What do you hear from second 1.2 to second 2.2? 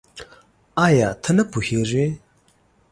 ته نه پوهېږې؟